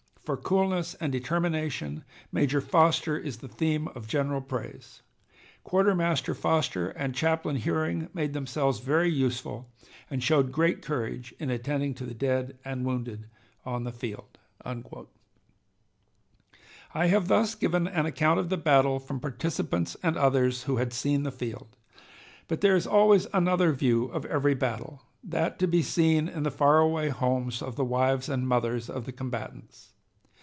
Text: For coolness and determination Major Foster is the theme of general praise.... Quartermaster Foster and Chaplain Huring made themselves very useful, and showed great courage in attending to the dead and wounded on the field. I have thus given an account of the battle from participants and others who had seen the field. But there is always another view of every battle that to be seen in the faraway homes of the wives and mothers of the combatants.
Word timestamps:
For 0.23 0.37
coolness 0.37 0.93
and 0.93 1.11
determination 1.11 2.05
Major 2.31 2.61
Foster 2.61 3.17
is 3.17 3.37
the 3.39 3.47
theme 3.49 3.87
of 3.89 4.07
general 4.07 4.39
praise.... 4.39 5.01
Quartermaster 5.65 6.33
Foster 6.35 6.87
and 6.89 7.13
Chaplain 7.15 7.57
Huring 7.59 8.07
made 8.15 8.31
themselves 8.33 8.79
very 8.79 9.09
useful, 9.09 9.69
and 10.11 10.23
showed 10.23 10.51
great 10.53 10.81
courage 10.83 11.33
in 11.39 11.49
attending 11.49 11.93
to 11.95 12.05
the 12.05 12.13
dead 12.13 12.57
and 12.63 12.85
wounded 12.85 13.25
on 13.65 13.83
the 13.83 13.91
field. 13.91 14.37
I 14.63 17.07
have 17.07 17.27
thus 17.27 17.53
given 17.55 17.85
an 17.87 18.05
account 18.05 18.39
of 18.39 18.47
the 18.49 18.55
battle 18.57 18.99
from 18.99 19.19
participants 19.19 19.97
and 20.03 20.15
others 20.15 20.63
who 20.63 20.77
had 20.77 20.93
seen 20.93 21.23
the 21.23 21.31
field. 21.31 21.75
But 22.47 22.61
there 22.61 22.75
is 22.77 22.87
always 22.87 23.25
another 23.33 23.73
view 23.73 24.05
of 24.05 24.25
every 24.27 24.55
battle 24.55 25.03
that 25.25 25.57
to 25.59 25.67
be 25.67 25.81
seen 25.81 26.29
in 26.29 26.43
the 26.43 26.51
faraway 26.51 27.09
homes 27.09 27.61
of 27.61 27.75
the 27.75 27.83
wives 27.83 28.29
and 28.29 28.47
mothers 28.47 28.87
of 28.89 29.03
the 29.05 29.11
combatants. 29.11 29.87